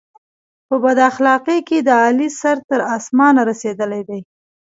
په 0.67 0.75
بد 0.83 0.97
اخلاقی 1.09 1.59
کې 1.67 1.77
د 1.87 1.89
علي 2.03 2.29
سر 2.39 2.57
تر 2.69 2.79
اسمانه 2.95 3.41
رسېدلی 3.49 4.01
دی. 4.09 4.19